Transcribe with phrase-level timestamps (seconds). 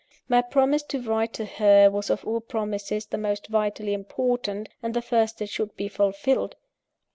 [0.27, 4.95] My promise to write to her, was of all promises the most vitally important, and
[4.95, 6.55] the first that should be fulfilled.